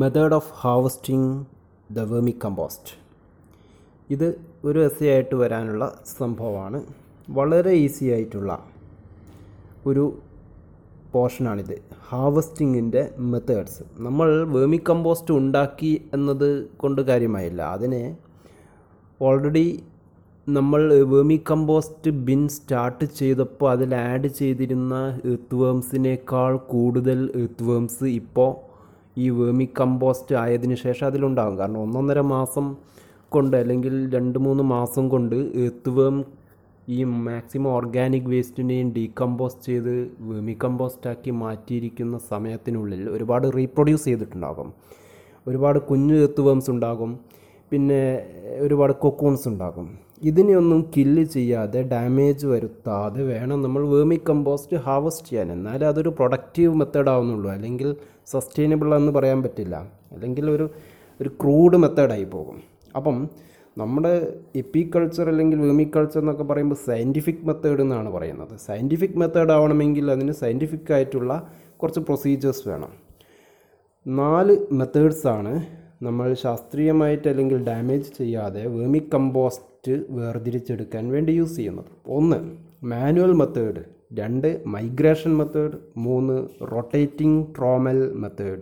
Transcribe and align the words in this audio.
Method 0.00 0.34
of 0.34 0.52
harvesting 0.60 1.30
the 1.90 2.04
vermicompost 2.44 2.92
ഇത് 4.10 4.26
ഒരു 4.64 4.78
S 4.84 5.04
ആയിട്ട് 5.04 5.34
വരാനുള്ള 5.34 5.84
സംഭവമാണ്. 6.18 6.78
വളരെ 7.28 7.72
ഈസി 7.82 8.04
ആയിട്ടുള്ള 8.04 8.52
ഒരു 9.86 10.04
പോർഷനാണിത് 11.14 11.76
ഹാർവസ്റ്റിങ്ങിന്റെ 12.08 13.02
മെത്തേഡ്സ് 13.32 13.84
നമ്മൾ 13.98 14.30
വേമി 14.56 14.80
കമ്പോസ്റ്റ് 14.90 15.34
ഉണ്ടാക്കി 15.34 15.92
എന്നത് 16.14 16.48
കൊണ്ട് 16.76 17.02
കാര്യമായില്ല. 17.02 17.62
അതിനെ 17.62 18.04
ഓൾറെഡി 19.20 19.66
നമ്മൾ 20.48 20.82
വേമി 21.04 21.40
കമ്പോസ്റ്റ് 21.50 22.10
ബിൻ 22.10 22.48
സ്റ്റാർട്ട് 22.48 23.04
ചെയ്തപ്പോൾ 23.04 23.70
അതിൽ 23.70 23.94
ആഡ് 23.94 24.28
ചെയ്തിരുന്ന 24.28 25.20
എർത്ത് 25.24 25.54
വേംസിനേക്കാൾ 25.54 26.56
കൂടുതൽ 26.56 27.20
എർത്ത് 27.42 27.64
വേംസ് 27.64 28.04
ഇപ്പോൾ 28.04 28.52
ഈ 29.18 29.30
വേമി 29.30 29.68
കമ്പോസ്റ്റ് 29.80 30.34
ആയതിന് 30.34 30.74
ശേഷം 30.74 31.06
അതിലുണ്ടാകും. 31.06 31.58
കാരണം 31.58 31.78
ഒന്നൊന്നര 31.78 32.20
മാസം 32.20 32.76
കൊണ്ട് 33.28 33.56
അല്ലെങ്കിൽ 33.56 34.14
രണ്ട് 34.14 34.38
മൂന്ന് 34.38 34.62
മാസം 34.62 35.08
കൊണ്ട് 35.08 35.36
എർത്ത് 35.36 35.90
വേം 35.90 36.24
ഈ 36.88 37.04
മാക്സിമം 37.04 37.68
ഓർഗാനിക് 37.68 38.26
വേസ്റ്റിനെയും 38.26 38.94
ഡീകമ്പോസ്റ്റ് 38.96 39.66
ചെയ്ത് 39.66 40.10
വെമി 40.20 40.56
കമ്പോസ്റ്റാക്കി 40.64 41.30
മാറ്റിയിരിക്കുന്ന 41.30 42.18
സമയത്തിനുള്ളിൽ 42.18 43.08
ഒരുപാട് 43.08 43.46
റീപ്രൊഡ്യൂസ് 43.56 44.04
ചെയ്തിട്ടുണ്ടാകും. 44.04 44.74
ഒരുപാട് 45.48 45.78
കുഞ്ഞു 45.78 46.14
എത്തുവേംസ് 46.14 46.70
ഉണ്ടാകും. 46.70 47.20
പിന്നെ 47.70 48.26
ഒരുപാട് 48.60 48.92
കൊക്കൂൺസ് 48.92 49.48
ഉണ്ടാകും. 49.48 50.03
ഇതിനെയൊന്നും 50.22 50.90
കില്ല് 50.96 51.24
ചെയ്യാതെ 51.24 51.82
ഡാമേജ് 51.82 52.46
വരുത്താതെ 52.46 53.22
വേണം 53.22 53.62
നമ്മൾ 53.62 53.88
വേമി 53.88 54.20
കമ്പോസ്റ്റ് 54.28 54.76
ഹാർവസ്റ്റ് 54.76 55.26
ചെയ്യാൻ. 55.26 55.52
എന്നാലേ 55.52 55.86
അതൊരു 55.86 56.08
പ്രൊഡക്റ്റീവ് 56.08 56.74
മെത്തേഡ് 56.74 57.08
ആവുന്നുള്ളൂ. 57.08 57.50
അല്ലെങ്കിൽ 57.50 57.96
സസ്റ്റൈനബിൾ 58.26 58.94
എന്ന് 58.94 59.12
പറയാൻ 59.12 59.42
പറ്റില്ല. 59.42 59.92
അല്ലെങ്കിൽ 60.12 60.50
ഒരു 60.50 60.70
ഒരു 61.20 61.28
ക്രൂഡ് 61.28 61.76
മെത്തേഡായി 61.76 62.24
പോകും. 62.24 62.62
അപ്പം 62.96 63.28
നമ്മുടെ 63.78 64.38
എപ്പിക്കൾച്ചർ 64.56 65.28
അല്ലെങ്കിൽ 65.28 65.60
വേമിക്കൾച്ചർ 65.60 66.20
എന്നൊക്കെ 66.20 66.44
പറയുമ്പോൾ 66.44 66.74
സയന്റിഫിക് 66.74 67.46
മെത്തേഡ് 67.46 67.80
എന്നാണ് 67.80 68.10
പറയുന്നത്. 68.10 68.58
സയന്റിഫിക് 68.66 69.18
മെത്തേഡ് 69.18 69.50
ആവണമെങ്കിൽ 69.50 70.10
അതിന് 70.10 70.32
സയന്റിഫിക് 70.32 70.92
ആയിട്ടുള്ള 70.92 71.52
കുറച്ച് 71.76 72.00
പ്രൊസീജിയേഴ്സ് 72.00 72.68
വേണം. 72.68 72.88
നാല് 74.06 74.56
മെത്തേഡ്സാണ് 74.72 75.66
നമ്മൾ 76.02 76.34
ശാസ്ത്രീയമായിട്ട് 76.34 77.28
അല്ലെങ്കിൽ 77.28 77.64
ഡാമേജ് 77.64 78.04
ചെയ്യാതെ 78.18 78.66
വേമി 78.66 79.08
കമ്പോസ്റ്റ് 79.14 79.73
വേർതിരിച്ചെടുക്കാൻ 79.90 81.10
വേണ്ടി 81.10 81.32
യൂസ് 81.32 81.56
ചെയ്യുന്നത്. 81.56 81.84
ഒന്ന് 82.06 82.56
മാനുവൽ 82.84 83.32
മെത്തേഡ്. 83.32 83.84
രണ്ട് 84.12 84.62
മൈഗ്രേഷൻ 84.66 85.36
മെത്തേഡ്. 85.36 85.72
മൂന്ന് 85.96 86.48
റൊട്ടേറ്റിംഗ് 86.72 87.54
ട്രോമൽ 87.58 88.12
മെത്തേഡ്. 88.12 88.60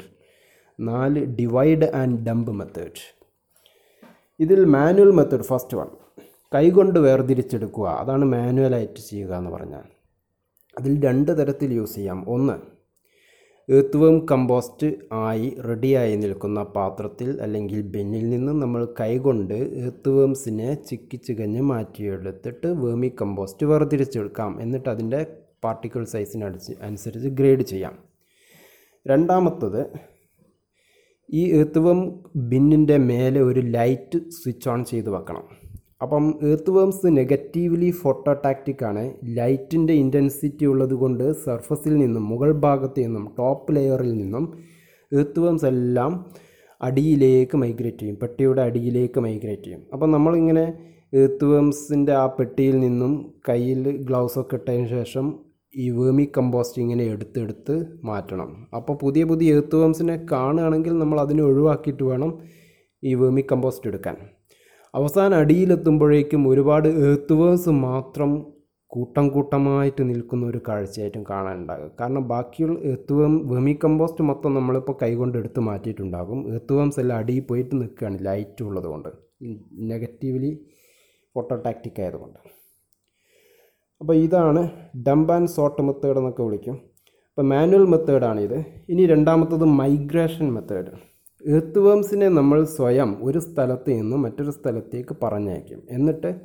നാല് 0.81 1.25
ഡിവൈഡ് 1.25 1.85
ആൻഡ് 1.85 2.27
ഡംപ് 2.27 2.51
മെത്തേഡ്. 2.51 3.17
ഇതിൽ 4.41 4.65
മാനുവൽ 4.65 5.11
മെത്തേഡ് 5.11 5.43
ഫസ്റ്റ് 5.43 5.77
വൺ. 5.77 5.87
കൈകൊണ്ട് 6.55 6.99
വേർതിരിച്ചെടുക്കുക. 6.99 7.89
അതാണ് 7.89 8.25
മാനുവലായിട്ട് 8.25 9.01
ചെയ്യുക 9.01 9.35
എന്ന് 9.35 9.51
പറഞ്ഞാൽ. 9.51 9.83
അതിൽ 10.79 11.05
രണ്ട് 11.05 11.39
തരത്തിൽ 11.39 11.73
യൂസ് 11.73 11.95
ചെയ്യാം. 11.95 12.31
ഒന്ന് 12.31 12.72
ഏത്തുവം 13.71 14.27
കമ്പോസ്റ്റ് 14.31 14.95
ആയി 15.13 15.57
റെഡിയായി 15.69 16.17
നിൽക്കുന്ന 16.17 16.63
പാത്രത്തിൽ 16.63 17.43
അല്ലെങ്കിൽ 17.43 17.83
ബെന്നിൽ 17.83 18.31
നിന്ന് 18.31 18.53
നമ്മൾ 18.53 18.95
കൈകൊണ്ട് 19.01 19.55
ഏത്തുവേംസിനെ 19.55 20.75
ചിക്കി 20.75 21.17
ചികഞ്ഞ് 21.17 21.63
മാറ്റിയെടുത്തിട്ട് 21.63 22.67
വേമി 22.67 23.13
കമ്പോസ്റ്റ് 23.21 23.67
വേർതിരിച്ചെടുക്കാം 23.67 24.63
എന്നിട്ട് 24.63 24.89
അതിന്റെ 24.89 25.27
പാർട്ടിക്കിൾ 25.65 26.05
സൈസിനടിച്ച് 26.05 26.73
അനുസരിച്ച് 26.83 27.29
ഗ്രേഡ് 27.29 27.63
ചെയ്യാം. 27.63 27.99
രണ്ടാമത്തത് 29.07 29.91
ഈ 31.35 31.53
ഏത്തുവം 31.53 32.25
ബിന്നിന്റെ 32.37 32.97
മേലെ 32.97 33.43
ഒരു 33.43 33.61
ലൈറ്റ് 33.61 34.31
സ്വിച്ച് 34.31 34.69
ഓൺ 34.69 34.85
ചെയ്ത് 34.85 35.11
വെക്കണം. 35.11 35.62
അപ്പം 36.03 36.25
ഏത്തുവേംസ് 36.51 37.07
നെഗറ്റീവ്ലി 37.19 37.91
ഫോട്ടോടാക്റ്റിക് 38.03 38.85
ആണ്. 38.91 39.05
ലൈറ്റിന്റെ 39.39 39.95
ഇന്റൻസിറ്റി 40.05 40.65
ഉള്ളത് 40.65 40.95
കൊണ്ട് 41.03 41.25
സർഫസിൽ 41.45 41.95
നിന്നും 41.97 42.25
മുകൾ 42.29 42.53
ഭാഗത്ത് 42.65 43.05
നിന്നും 43.07 43.25
ടോപ്പ് 43.39 43.77
ലെയറിൽ 43.77 44.13
നിന്നും 44.23 44.47
ഏത്തുവേംസ് 45.13 45.67
എല്ലാം 45.67 46.13
അടിയിലേക്ക് 46.81 47.57
മൈഗ്രേറ്റ് 47.57 47.99
ചെയ്യും. 47.99 48.17
പെട്ടിയുടെ 48.23 48.63
അടിയിലേക്ക് 48.63 49.21
മൈഗ്രേറ്റ് 49.21 49.65
ചെയ്യും. 49.65 49.83
അപ്പം 49.93 50.11
നമ്മളിങ്ങനെ 50.11 50.65
ഏത്തുവേംസിന്റെ 51.15 52.13
ആ 52.13 52.27
പെട്ടിയിൽ 52.27 52.77
നിന്നും 52.81 53.13
കയ്യിൽ 53.49 53.83
ഗ്ലൗസ് 54.09 54.39
ഒക്കെ 54.39 54.57
ഇട്ടതിന് 54.57 54.89
ശേഷം 54.89 55.27
ഈ 55.75 55.91
വേമി 55.91 56.25
കമ്പോസ്റ്റ് 56.37 56.83
ഇങ്ങനെ 56.83 57.05
എടുത്തെടുത്ത് 57.05 57.75
മാറ്റണം. 58.05 58.49
അപ്പോൾ 58.77 58.95
പുതിയ 59.03 59.25
പുതിയ 59.25 59.59
ഏത്തുവേംസിനെ 59.59 60.17
കാണുകയാണെങ്കിൽ 60.33 60.99
നമ്മൾ 60.99 61.21
അതിനെ 61.21 61.43
ഒഴിവാക്കിയിട്ട് 61.43 62.03
വേണം 62.03 62.33
ഈ 63.03 63.15
വേമി 63.15 63.45
കമ്പോസ്റ്റ് 63.53 63.89
എടുക്കാൻ. 63.89 64.17
അവസാനം 64.95 65.37
അടിയിലെത്തുമ്പോഴേക്കും 65.39 66.49
ഒരുപാട് 66.49 66.89
ഏത്തുവേഴ്സ് 66.89 67.71
മാത്രം 67.87 68.31
കൂട്ടം 68.91 69.29
കൂട്ടമായിട്ട് 69.29 70.03
നിൽക്കുന്ന 70.09 70.47
ഒരു 70.47 70.61
കാഴ്ചയായിട്ടും 70.69 71.23
കാണാനുണ്ടാകും. 71.31 71.91
കാരണം 72.01 72.29
ബാക്കിയുള്ള 72.29 72.79
ഏത്തുവം 72.91 73.49
വെമി 73.49 73.79
കമ്പോസ്റ്റ് 73.85 74.25
മൊത്തം 74.25 74.55
നമ്മളിപ്പോൾ 74.55 74.97
കൈകൊണ്ട് 75.03 75.39
എടുത്ത് 75.39 75.61
മാറ്റിയിട്ടുണ്ടാകും. 75.61 76.55
ഏത്തുവംസ് 76.55 77.01
എല്ലാം 77.01 77.19
അടിയിൽ 77.19 77.45
പോയിട്ട് 77.51 77.75
നിൽക്കുകയാണ് 77.83 78.19
ലൈറ്റ് 78.27 78.63
ഉള്ളതുകൊണ്ട്. 78.63 79.09
നെഗറ്റീവ്ലി 79.93 80.53
ഫോട്ടോടാക്റ്റിക് 81.37 82.01
ആയതുകൊണ്ട്. 82.01 82.39
അപ്പോൾ 84.01 84.17
ഇതാണ് 84.17 84.63
ഡംപ് 85.09 85.33
ആൻഡ് 85.33 85.49
സോട്ട് 85.49 85.83
മെത്തേഡ് 85.83 86.19
എന്നൊക്കെ 86.19 86.43
വിളിക്കും. 86.43 86.77
അപ്പോൾ 87.31 87.43
മാനുവൽ 87.43 87.87
മെത്തേഡാണിത് 87.87 88.59
ഇനി 88.89 89.07
രണ്ടാമത്തത് 89.07 89.65
മൈഗ്രേഷൻ 89.81 90.47
മെത്തേഡ് 90.53 90.93
എർത്ത് 91.47 91.79
നമ്മൾ 92.29 92.65
സ്വയം 92.65 93.19
ഒരു 93.23 93.39
സ്ഥലത്ത് 93.39 93.91
നിന്ന് 93.93 94.17
മറ്റൊരു 94.17 94.51
സ്ഥലത്തേക്ക് 94.51 95.17
പറഞ്ഞയക്കും. 95.23 95.83
എന്നിട്ട് 95.91 96.41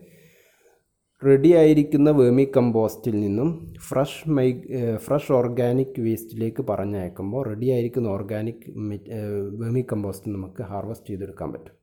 റെഡി 1.25 1.53
ആയിരിക്കുന്ന 1.53 2.09
വേമി 2.11 2.51
കമ്പോസ്റ്റിൽ 2.57 3.19
നിന്നും 3.19 3.75
ഫ്രഷ് 3.89 4.29
മൈ 4.29 4.61
ഫ്രഷ് 4.95 5.31
ഓർഗാനിക് 5.31 6.01
വേസ്റ്റിലേക്ക് 6.01 6.61
പറഞ്ഞയക്കുമ്പോൾ 6.61 7.47
റെഡി 7.47 7.69
ആയിരിക്കുന്ന 7.69 8.07
ഓർഗാനിക് 8.07 8.69
വേമി 9.49 9.85
കമ്പോസ്റ്റ് 9.91 10.31
നമുക്ക് 10.31 10.61
ഹാർവസ്റ്റ് 10.61 11.09
ചെയ്തെടുക്കാൻ 11.09 11.51
പറ്റും. 11.53 11.75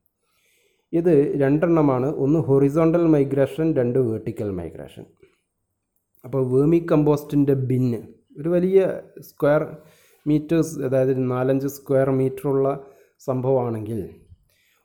ഇത് 0.93 1.41
രണ്ടെണ്ണമാണ്. 1.41 2.07
ഒന്ന് 2.07 2.39
ഹൊറിസോണ്ടൽ 2.39 3.07
മൈഗ്രേഷൻ 3.07 3.75
രണ്ട് 3.75 3.99
വേർട്ടിക്കൽ 3.99 4.51
മൈഗ്രേഷൻ 4.51 5.05
അപ്പോൾ 6.25 6.61
വേമി 6.61 6.87
കമ്പോസ്റ്റിന്റെ 6.93 7.55
ബിന്ന് 7.55 8.03
ഒരു 8.39 8.49
വലിയ 8.49 9.01
സ്ക്വയർ 9.21 9.77
മീറ്റേഴ്സ് 10.27 10.81
അതായത് 10.81 11.31
നാലഞ്ച് 11.31 11.67
സ്ക്വയർ 11.67 12.11
മീറ്ററുള്ള 12.11 12.87
സംഭവമാണെങ്കിൽ 13.27 14.01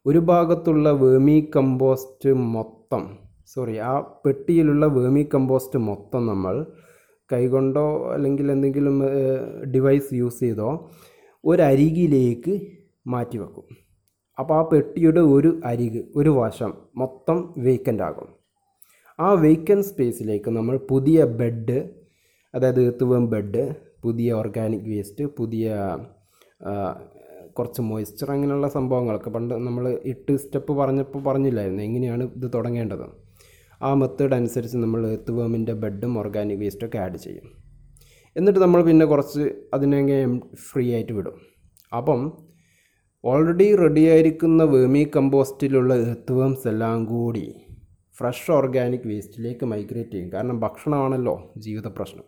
ഒരു 0.06 0.20
ഭാഗത്തുള്ള 0.20 0.92
വേമി 0.92 1.38
കമ്പോസ്റ്റ് 1.56 2.30
മൊത്തം 2.54 3.04
സോറി 3.48 3.78
ആ 3.80 3.94
പെട്ടിയിലുള്ള 4.26 4.86
വേമി 4.86 5.30
കമ്പോസ്റ്റ് 5.34 5.80
മൊത്തം 5.80 6.28
നമ്മൾ 6.28 6.56
കൈകൊണ്ടോ 7.30 7.86
അല്ലെങ്കിൽ 8.14 8.52
എന്തെങ്കിലും 8.52 8.96
ഡിവൈസ് 9.72 10.14
യൂസ് 10.14 10.40
ചെയ്തോ 10.40 10.70
ഒരരികിലേക്ക് 11.44 12.54
മാറ്റി 13.08 13.38
വെക്കും 13.38 13.68
അപ്പോൾ 14.38 14.56
ആ 14.60 14.62
പെട്ടിയുടെ 14.62 15.22
ഒരു 15.28 15.62
അരിക് 15.66 16.02
ഒരു 16.16 16.30
വശം 16.30 16.72
മൊത്തം 16.98 17.38
വേക്കന്റ് 17.58 18.04
ആകും. 18.04 18.30
ആ 19.20 19.30
വേക്കൻ 19.34 19.84
സ്പേസിലേക്ക് 19.84 20.50
നമ്മൾ 20.50 20.78
പുതിയ 20.90 21.24
ബെഡ് 21.40 21.78
അതായത് 22.54 22.82
ഏത്തുവേം 22.82 23.26
ബെഡ് 23.30 23.64
പുതിയ 24.04 24.34
ഓർഗാനിക് 24.34 24.90
വേസ്റ്റ് 24.90 25.26
പുതിയ 25.38 25.66
കുറച്ച് 27.60 27.82
മോയ്സ്ചർ 27.82 28.32
അങ്ങനെയുള്ള 28.32 28.68
സംഭവങ്ങളൊക്കെ. 28.68 29.30
പണ്ട് 29.30 29.54
നമ്മൾ 29.54 30.00
ഇട്ട് 30.06 30.36
സ്റ്റെപ്പ് 30.38 30.74
പറഞ്ഞപ്പോൾ 30.74 31.24
പറഞ്ഞില്ലായിരുന്നു. 31.24 31.84
എങ്ങനെയാണ് 31.84 32.24
ഇത് 32.36 32.52
തുടങ്ങേണ്ടത്? 32.56 33.06
ആ 33.82 33.94
മെത്തേഡ് 33.94 34.34
അനുസരിച്ച് 34.34 34.78
നമ്മൾ 34.78 35.08
എത്തുവേമിന്റെ 35.08 35.74
ബെഡും 35.74 36.20
ഓർഗാനിക് 36.20 36.60
വേസ്റ്റൊക്കെ 36.60 36.98
ആഡ് 36.98 37.18
ചെയ്യും. 37.18 37.48
എന്നിട്ട് 38.38 38.60
നമ്മൾ 38.60 38.82
പിന്നെ 38.84 39.06
കുറച്ച് 39.06 39.46
അതിനെങ്കിൽ 39.74 40.42
ഫ്രീ 40.72 40.94
ആയിട്ട് 40.94 41.14
വിടും. 41.14 41.38
അപ്പം 41.98 42.20
ഓൾറെഡി 43.26 43.76
റെഡിയായിരിക്കുന്ന 43.76 44.64
വേമി 44.64 45.08
കമ്പോസ്റ്റിലുള്ള 45.16 45.94
എത്തുവേംസ് 45.96 46.68
എല്ലാം 46.68 47.06
കൂടി 47.06 47.54
ഫ്രഷ് 48.18 48.52
ഓർഗാനിക് 48.52 49.08
വേസ്റ്റിലേക്ക് 49.08 49.66
മൈഗ്രേറ്റ് 49.66 50.12
ചെയ്യും. 50.12 50.30
കാരണം 50.34 50.60
ഭക്ഷണമാണല്ലോ 50.60 51.54
ജീവിത 51.58 51.88
പ്രശ്നം. 51.88 52.24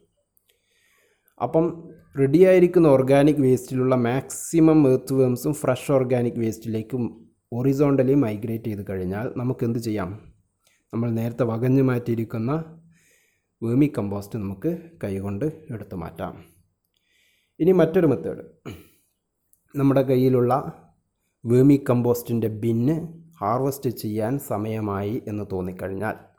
അപ്പം 1.42 1.90
റെഡിയായിരിക്കുന്ന 2.20 2.88
ഓർഗാനിക് 2.88 3.42
വേസ്റ്റിലുള്ള 3.42 3.96
മാക്സിമം 3.96 4.92
എർത്ത് 4.92 5.14
വേംസും 5.14 5.54
ഫ്രഷ് 5.54 5.92
ഓർഗാനിക് 5.92 6.40
വേസ്റ്റിലേക്കും 6.40 7.30
ഒറിസോണ്ടലി 7.54 8.14
മൈഗ്രേറ്റ് 8.14 8.66
ചെയ്ത് 8.66 8.86
കഴിഞ്ഞാൽ 8.90 9.34
നമുക്ക് 9.38 9.64
എന്ത് 9.66 9.80
ചെയ്യാം? 9.80 10.32
നമ്മൾ 10.94 11.10
നേരത്തെ 11.12 11.44
വകഞ്ഞു 11.44 11.84
മാറ്റിയിരിക്കുന്ന 11.84 12.80
വേമി 13.64 13.94
കമ്പോസ്റ്റ് 13.98 14.40
നമുക്ക് 14.40 14.78
കൈകൊണ്ട് 15.04 15.46
എടുത്തു 15.46 15.96
മാറ്റാം. 15.96 16.44
ഇനി 17.60 17.72
മറ്റൊരു 17.72 18.08
മെത്തേഡ് 18.08 18.44
നമ്മുടെ 19.76 20.02
കയ്യിലുള്ള 20.02 20.74
വേമി 21.46 21.86
കമ്പോസ്റ്റിന്റെ 21.90 22.48
ബിന്ന് 22.48 23.08
ഹാർവസ്റ്റ് 23.42 23.90
ചെയ്യാൻ 23.90 24.40
സമയമായി 24.40 25.22
എന്ന് 25.28 25.44
തോന്നിക്കഴിഞ്ഞാൽ 25.52 26.31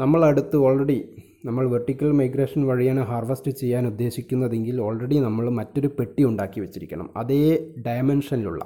നമ്മളടുത്ത് 0.00 0.56
ഓൾറെഡി 0.56 0.98
നമ്മൾ 1.44 1.64
വെർട്ടിക്കൽ 1.68 2.10
മൈഗ്രേഷൻ 2.12 2.60
വഴിയാണ് 2.66 3.00
ഹാർവസ്റ്റ് 3.00 3.50
ചെയ്യാൻ 3.50 3.86
ഉദ്ദേശിക്കുന്നതെങ്കിൽ 3.86 4.76
ഓൾറെഡി 4.80 5.16
നമ്മൾ 5.18 5.50
മറ്റൊരു 5.50 5.88
പെട്ടി 5.98 6.22
ഉണ്ടാക്കി 6.24 6.58
വെച്ചിരിക്കണം. 6.60 7.08
അതേ 7.16 7.72
ഡയമെൻഷനിലുള്ള 7.86 8.62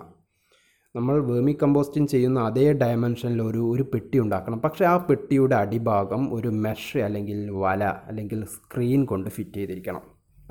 നമ്മൾ 0.96 1.14
വേമി 1.28 1.54
കമ്പോസ്റ്റിംഗ് 1.62 2.08
ചെയ്യുന്ന 2.08 2.40
അതേ 2.40 2.72
ഡയമെൻഷനിൽ 2.72 3.42
ഒരു 3.42 3.62
ഒരു 3.72 3.84
പെട്ടി 3.94 4.18
ഉണ്ടാക്കണം. 4.18 4.58
പക്ഷേ 4.60 4.84
ആ 4.84 4.96
പെട്ടിയുടെ 4.96 5.54
അടിഭാഗം 5.54 6.34
ഒരു 6.34 6.48
മെഷ് 6.64 6.98
അല്ലെങ്കിൽ 6.98 7.38
വല 7.62 7.84
അല്ലെങ്കിൽ 8.10 8.44
സ്ക്രീൻ 8.56 9.04
കൊണ്ട് 9.04 9.30
ഫിറ്റ് 9.30 9.56
ചെയ്തിരിക്കണം. 9.56 10.02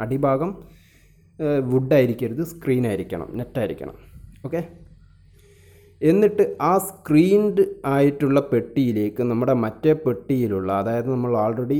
അടിഭാഗം 0.01 0.51
വുഡായിരിക്കരുത് 1.73 2.43
സ്ക്രീൻ 2.43 2.87
ആയിരിക്കണം 2.87 3.29
നെറ്റായിരിക്കണം 3.37 3.95
ഓക്കെ 4.45 4.61
എന്നിട്ട് 6.01 6.43
ആ 6.61 6.71
സ്ക്രീൻഡ് 6.87 7.63
ആയിട്ടുള്ള 7.85 8.39
പെട്ടിയിലേക്ക് 8.51 9.23
നമ്മുടെ 9.23 9.53
മറ്റേ 9.53 9.93
പെട്ടിയിലുള്ള 10.05 10.69
അതായത് 10.73 11.09
നമ്മൾ 11.09 11.33
ഓൾറെഡി 11.37 11.77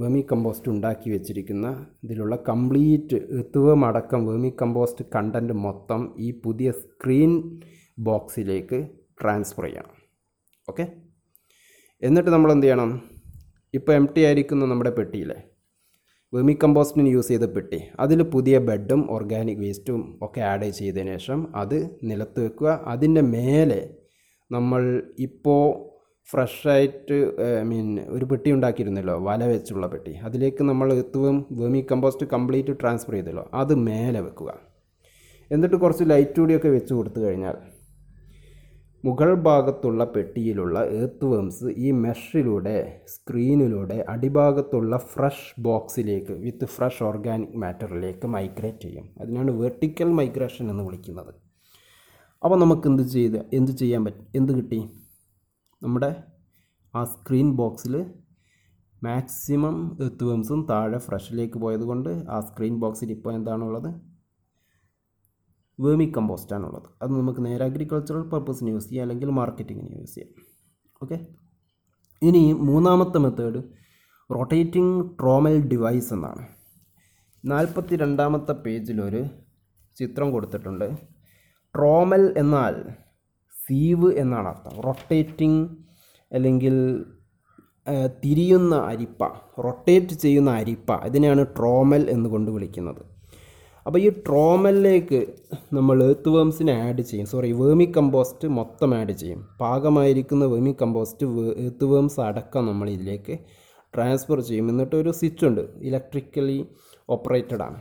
വേമി 0.00 0.22
കമ്പോസ്റ്റ് 0.32 0.70
ഉണ്ടാക്കി 0.70 1.10
വെച്ചിരിക്കുന്ന 1.10 1.68
ഇതിലുള്ള 2.04 2.36
കംപ്ലീറ്റ് 2.50 3.18
എത്തുവമടക്കം 3.40 4.26
വേമി 4.26 4.52
കമ്പോസ്റ്റ് 4.62 5.06
കണ്ടന്റ് 5.16 5.56
മൊത്തം 5.66 6.02
ഈ 6.18 6.30
പുതിയ 6.44 6.70
സ്ക്രീൻ 6.82 7.32
ബോക്സിലേക്ക് 7.98 8.80
ട്രാൻസ്ഫർ 9.22 9.64
ചെയ്യണം 9.64 9.96
ഓക്കെ 10.68 10.86
എന്നിട്ട് 12.02 12.30
നമ്മൾ 12.30 12.50
എന്ത് 12.52 12.66
ചെയ്യണം? 12.66 12.90
ഇപ്പോൾ 13.74 13.92
എം 13.92 14.06
ടി 14.14 14.20
ആയിരിക്കുന്ന 14.26 14.64
നമ്മുടെ 14.64 14.90
പെട്ടിയിലെ. 14.90 15.36
വെമി 16.34 16.52
കമ്പോസ്റ്റിന് 16.62 17.10
യൂസ് 17.14 17.30
ചെയ്ത 17.32 17.46
പെട്ടി. 17.54 17.78
അതിൽ 18.02 18.20
പുതിയ 18.34 18.56
ബെഡും 18.66 19.00
ഓർഗാനിക് 19.14 19.62
വേസ്റ്റും 19.62 20.00
ഒക്കെ 20.24 20.40
ആഡ് 20.50 20.66
ചെയ്തതിന് 20.76 21.14
ശേഷം 21.16 21.40
അത് 21.62 21.78
നിലത്ത് 22.08 22.40
വെക്കുക. 22.44 22.72
അതിന്റെ 22.92 23.22
മേലെ 23.34 23.80
നമ്മൾ 24.50 24.82
ഇപ്പോൾ 25.26 25.64
ഫ്രഷായിട്ട് 26.28 27.16
ഐ 27.60 27.64
മീൻ 27.70 27.86
ഒരു 28.16 28.24
പെട്ടി 28.30 28.48
ഉണ്ടാക്കിയിരുന്നല്ലോ 28.56 29.16
വല 29.28 29.42
വെച്ചുള്ള 29.52 29.86
പെട്ടി. 29.92 30.12
അതിലേക്ക് 30.26 30.62
നമ്മൾ 30.70 30.88
എത്തുകയും 31.02 31.38
വെമി 31.60 31.80
കമ്പോസ്റ്റ് 31.92 32.26
കംപ്ലീറ്റ് 32.34 32.74
ട്രാൻസ്ഫർ 32.82 33.14
ചെയ്തല്ലോ 33.18 33.44
അത് 33.62 33.74
മേലെ 33.88 34.20
വെക്കുക. 34.26 34.50
എന്നിട്ട് 35.50 35.76
കുറച്ച് 35.84 36.04
ലൈറ്റ് 36.12 36.38
കൂടിയൊക്കെ 36.40 36.70
വെച്ച് 36.76 36.92
കൊടുത്തു 36.98 37.20
കഴിഞ്ഞാൽ 37.26 37.56
മുകൾ 39.04 39.30
ഭാഗത്തുള്ള 39.46 40.02
പെട്ടിയിലുള്ള 40.14 40.78
എർത്ത് 41.02 41.26
വേംസ് 41.32 41.68
ഈ 41.84 41.90
മെഷിലൂടെ 42.04 42.74
സ്ക്രീനിലൂടെ 43.12 43.96
അടിഭാഗത്തുള്ള 44.14 44.94
ഫ്രഷ് 45.12 45.54
ബോക്സിലേക്ക് 45.66 46.34
വിത്ത് 46.42 46.66
ഫ്രഷ് 46.74 47.02
ഓർഗാനിക് 47.08 47.56
മാറ്ററിലേക്ക് 47.62 48.28
മൈഗ്രേറ്റ് 48.34 48.82
ചെയ്യും. 48.86 49.06
അതിനാണ് 49.20 49.52
വെർട്ടിക്കൽ 49.62 50.10
മൈഗ്രേഷൻ 50.18 50.66
എന്ന് 50.72 50.84
വിളിക്കുന്നത്. 50.88 51.32
അപ്പോൾ 52.42 52.58
നമുക്ക് 52.64 52.86
എന്ത് 52.90 53.02
ചെയ്ത് 53.14 53.38
എന്ത് 53.58 53.72
ചെയ്യാൻ 53.80 54.04
പറ്റും 54.04 54.26
എന്ത് 54.40 54.52
കിട്ടി? 54.58 54.80
നമ്മുടെ 55.82 56.10
ആ 56.94 57.04
സ്ക്രീൻ 57.14 57.48
ബോക്സിൽ 57.62 57.96
മാക്സിമം 59.02 59.76
എർത്ത് 60.06 60.62
താഴെ 60.72 60.98
ഫ്രഷിലേക്ക് 61.08 61.58
പോയതുകൊണ്ട് 61.58 62.12
ആ 62.34 62.38
സ്ക്രീൻ 62.50 62.76
ബോക്സിൽ 62.84 63.10
ഇപ്പോൾ 63.18 63.34
എന്താണുള്ളത്? 63.40 63.90
വേമി 65.84 66.06
കമ്പോസ്റ്റാണുള്ളത്. 66.16 66.88
അത് 67.02 67.10
നമുക്ക് 67.18 67.40
നേരെ 67.46 67.64
അഗ്രികൾച്ചറൽ 67.64 68.24
പർപ്പസിന് 68.32 68.70
യൂസ് 68.74 68.88
ചെയ്യാം 68.88 69.04
അല്ലെങ്കിൽ 69.04 69.30
മാർക്കറ്റിങ്ങിന് 69.40 69.98
യൂസ് 70.00 70.14
ചെയ്യാം. 70.14 70.32
ഓക്കെ 71.02 71.18
ഇനി 72.22 72.42
മൂന്നാമത്തെ 72.52 73.18
മെത്തേഡ് 73.18 73.60
റൊട്ടേറ്റിംഗ് 74.30 74.96
ട്രോമൽ 75.20 75.54
ഡിവൈസ് 75.70 76.10
എന്നാണ്. 76.14 76.42
നാൽപ്പത്തി 77.44 77.94
രണ്ടാമത്തെ 77.96 78.54
പേജിലൊരു 78.64 79.22
ചിത്രം 79.96 80.28
കൊടുത്തിട്ടുണ്ട്. 80.32 80.86
ട്രോമൽ 81.74 82.22
എന്നാൽ 82.42 82.74
സീവ് 83.64 84.10
എന്നാണ് 84.22 84.48
അർത്ഥം. 84.48 84.74
റൊട്ടേറ്റിംഗ് 84.88 85.64
അല്ലെങ്കിൽ 86.32 86.76
തിരിയുന്ന 88.24 88.74
അരിപ്പ 88.90 89.22
റൊട്ടേറ്റ് 89.66 90.14
ചെയ്യുന്ന 90.24 90.50
അരിപ്പ 90.60 90.90
ഇതിനെയാണ് 91.08 91.42
ട്രോമൽ 91.56 92.02
എന്നുകൊണ്ട് 92.10 92.50
വിളിക്കുന്നത്. 92.50 93.02
അപ്പോൾ 93.86 93.98
ഈ 93.98 94.08
ട്രോമലിലേക്ക് 94.08 95.26
നമ്മൾ 95.72 96.04
എർത്ത് 96.04 96.28
വേംസിനെ 96.28 96.72
ആഡ് 96.86 97.02
ചെയ്യും. 97.02 97.26
സോറി 97.26 97.52
വേമി 97.52 97.92
കമ്പോസ്റ്റ് 97.96 98.48
മൊത്തം 98.48 98.94
ആഡ് 98.94 99.12
ചെയ്യും. 99.12 99.48
പാകമായിരിക്കുന്ന 99.60 100.44
വേമി 100.44 100.76
കമ്പോസ്റ്റ് 100.82 101.26
എർത്ത് 101.66 101.84
വേംസ് 101.84 102.20
അടക്കം 102.20 102.66
നമ്മൾ 102.66 102.90
ഇതിലേക്ക് 102.90 103.38
ട്രാൻസ്ഫർ 103.94 104.40
ചെയ്യും. 104.40 104.68
എന്നിട്ട് 104.68 104.96
ഒരു 104.96 105.10
സ്വിച്ച് 105.10 105.46
ഉണ്ട്. 105.46 105.60
ഇലക്ട്രിക്കലി 105.80 106.66
ഓപ്പറേറ്റഡ് 107.08 107.62
ആണ്. 107.62 107.80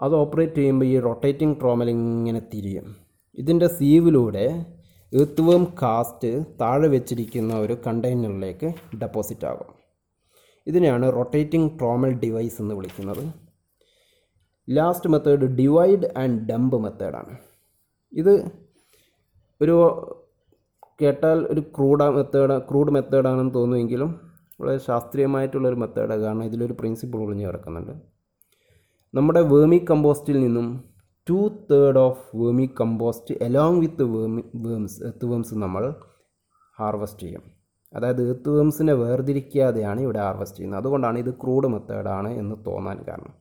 അത് 0.00 0.14
ഓപ്പറേറ്റ് 0.14 0.54
ചെയ്യുമ്പോൾ 0.54 0.84
ഈ 0.84 1.00
റൊട്ടേറ്റിംഗ് 1.00 1.60
ട്രോമൽ 1.60 1.90
ഇങ്ങനെ 1.90 2.42
തിരിയും. 2.54 2.96
ഇതിന്റെ 3.38 3.66
സീവിലൂടെ 3.66 4.46
എർത്ത് 5.12 5.42
വേം 5.42 5.64
കാസ്റ്റ് 5.82 6.44
താഴെ 6.60 6.88
വെച്ചിരിക്കുന്ന 6.88 7.58
ഒരു 7.58 7.76
കണ്ടെയ്നറിലേക്ക് 7.86 8.68
ഡെപ്പോസിറ്റ് 9.02 9.46
ആകും. 9.46 9.70
ഇതിനെയാണ് 10.66 11.12
റൊട്ടേറ്റിംഗ് 11.12 11.78
ട്രോമൽ 11.78 12.12
ഡിവൈസ് 12.12 12.62
എന്ന് 12.62 12.74
വിളിക്കുന്നത്. 12.74 13.47
Last 14.68 15.10
method 15.10 15.46
divide 15.60 16.08
and 16.16 16.40
dump 16.50 16.76
മെത്തേഡാണ് 16.76 17.34
ഇത് 18.12 18.34
ഒരു 19.60 19.76
കേട്ടാൽ 21.00 21.38
ഒരു 21.46 21.60
ക്രൂഡ 21.76 22.02
മെത്തേഡ് 22.08 22.58
ക്രൂഡ് 22.68 22.90
മെത്തേഡാണെന്ന് 22.90 23.54
തോന്നുമെങ്കിലും 23.54 24.10
വളരെ 24.60 24.78
ശാസ്ത്രീയമായിട്ടുള്ളൊരു 24.78 25.74
മെത്തേഡാണ് 25.74 26.22
കാരണം 26.22 26.44
ഇതിലൊരു 26.44 26.72
പ്രിൻസിപ്പിൾ 26.72 27.18
ഒളിഞ്ഞു 27.18 27.46
കിടക്കുന്നുണ്ട് 27.46 27.92
നമ്മുടെ 29.14 29.40
വേമി 29.42 29.78
കമ്പോസ്റ്റിൽ 29.90 30.40
നിന്നും 30.40 30.66
two 31.26 31.38
third 31.70 31.98
of 31.98 32.36
vermicompost 32.80 33.34
along 33.42 33.80
with 33.80 34.02
vermi 34.02 34.42
worms 34.54 34.98
earthworms 35.26 35.54
നമ്മൾ 35.54 35.94
ഹാർവസ്റ്റ് 36.78 37.20
ചെയ്യും. 37.20 37.42
അതായത് 37.92 38.30
എത്ത് 38.30 38.48
വേംസിനെ 38.48 38.92
വേർതിരിക്കാതെയാണ് 38.92 40.00
ഇവിടെ 40.00 40.18
ഹാർവസ്റ്റ് 40.18 40.58
ചെയ്യുന്നത്. 40.58 40.80
അതുകൊണ്ടാണ് 40.80 41.18
ഇത് 41.18 41.30
ക്രൂഡ് 41.34 41.68
മെത്തേഡാണ് 41.68 42.28
എന്ന് 42.28 42.56
തോന്നാൻ 42.66 42.98
കാരണം. 43.08 43.34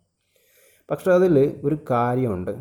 പക്ഷേ 0.90 1.12
അതിൽ 1.12 1.38
ഒരു 1.64 1.78
കാര്യമുണ്ട്. 1.92 2.54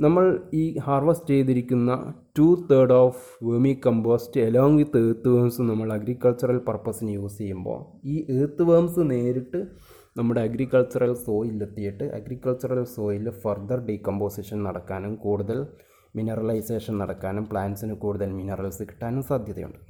നമ്മൾ 0.00 0.24
ഈ 0.52 0.62
ഹാർവസ്റ്റ് 0.86 1.34
ചെയ്തിരിക്കുന്ന 1.34 2.14
two 2.38 2.46
third 2.70 2.92
of 2.92 3.22
vermicompost 3.86 4.40
along 4.40 4.78
with 4.78 4.98
earthworms 5.28 5.62
നമ്മൾ 5.62 5.92
അഗ്രികൾച്ചറൽ 5.92 6.58
പർപ്പസിന് 6.68 7.10
യൂസ് 7.10 7.38
ചെയ്യുമ്പോൾ 7.38 7.78
ഈ 8.04 8.16
ഏർത്ത് 8.38 8.62
വേംസ് 8.62 9.00
നേരിട്ട് 9.10 9.60
നമ്മുടെ 10.18 10.40
അഗ്രികൾച്ചറൽ 10.40 11.14
സോയിലെത്തിയിട്ട് 11.14 12.04
അഗ്രികൾച്ചറൽ 12.18 12.84
സോയിൽ 12.84 13.30
ഫർദർ 13.42 13.78
ഡീകമ്പോസിഷൻ 13.88 14.62
നടക്കാനും 14.62 15.14
കൂടുതൽ 15.16 15.58
മിനറലൈസേഷൻ 16.16 16.98
നടക്കാനും 16.98 17.44
പ്ലാന്റ്സിന് 17.44 17.94
കൂടുതൽ 17.94 18.28
മിനറൽസ് 18.32 18.82
കിട്ടാനും 18.82 19.22
സാധ്യതയുണ്ട്. 19.22 19.80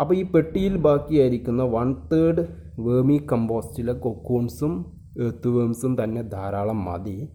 അപ്പോൾ 0.00 0.14
ഈ 0.14 0.22
പെട്ടിയിൽ 0.22 0.76
ബാക്കിയായിരിക്കുന്ന 0.76 1.62
വൺ 1.62 1.88
തേർഡ് 2.12 2.44
വേമി 2.78 3.18
കമ്പോസ്റ്റിലെ 3.32 3.92
കൊക്കൂൺസും 3.92 4.74
എർത്ത് 5.18 5.48
തന്നെ 6.02 6.22
ധാരാളം 6.22 6.84
മതി. 6.84 7.32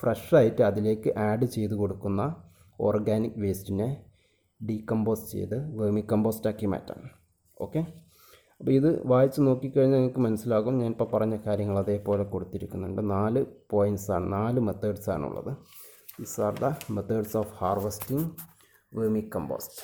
ഫ്രഷായിട്ട് 0.00 0.62
അതിലേക്ക് 0.62 1.18
ആഡ് 1.18 1.44
ചെയ്ത് 1.44 1.74
കൊടുക്കുന്ന 1.74 2.34
ഓർഗാനിക് 2.80 3.40
വേസ്റ്റിനെ 3.40 4.04
ഡീകമ്പോസ് 4.66 5.32
ചെയ്ത് 5.32 5.76
വേമി 5.76 6.04
കമ്പോസ്റ്റാക്കി 6.12 6.66
മാറ്റാം. 6.66 7.10
ഓക്കെ? 7.60 7.78
അപ്പോൾ 8.60 8.70
ഇത് 8.70 9.06
വായിച്ച് 9.06 9.40
നോക്കിക്കഴിഞ്ഞാൽ 9.40 9.98
നിങ്ങൾക്ക് 9.98 10.20
മനസ്സിലാകും. 10.20 10.78
ഞാനിപ്പോൾ 10.78 11.04
പറഞ്ഞ 11.04 11.36
കാര്യങ്ങൾ 11.36 11.78
അതേപോലെ 11.78 12.24
കൊടുത്തിരിക്കുന്നുണ്ട്. 12.24 13.10
നാല് 13.10 13.46
പോയിന്റ്സാണ് 13.70 14.32
നാല് 14.32 14.60
മെത്തേഡ്സാണുള്ളത് 14.60 15.56
these 16.20 16.40
are 16.40 16.58
the 16.58 16.72
methods 16.90 17.36
of 17.36 17.52
harvesting 17.58 18.30
vermicompost 19.34 19.82